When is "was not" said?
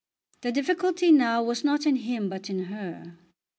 1.43-1.85